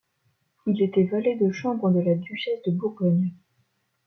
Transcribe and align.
Il 0.65 0.81
était 0.81 1.03
valet 1.03 1.35
de 1.39 1.51
chambre 1.51 1.91
de 1.91 1.99
la 1.99 2.15
duchesse 2.15 2.63
de 2.65 2.71
Bourgogne. 2.71 3.35